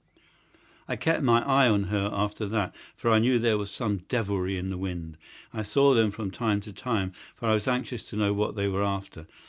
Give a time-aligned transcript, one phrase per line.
[0.87, 4.57] I kept my eye on her after that, for I knew there was some devilry
[4.57, 5.15] in the wind.
[5.53, 8.67] I saw them from time to time, for I was anxious to know what they
[8.67, 9.27] were after.